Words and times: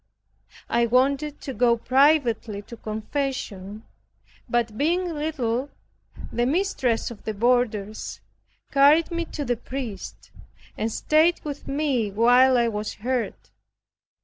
I 0.67 0.87
wanted 0.87 1.39
to 1.41 1.53
go 1.53 1.77
privately 1.77 2.63
to 2.63 2.75
confession, 2.75 3.83
but 4.49 4.75
being 4.75 5.13
little, 5.13 5.69
the 6.31 6.47
mistress 6.47 7.11
of 7.11 7.21
the 7.23 7.35
boarders 7.35 8.19
carried 8.71 9.11
me 9.11 9.25
to 9.25 9.45
the 9.45 9.57
priest, 9.57 10.31
and 10.75 10.91
stayed 10.91 11.39
with 11.43 11.67
me 11.67 12.09
while 12.09 12.57
I 12.57 12.67
was 12.67 12.95
heard. 12.95 13.35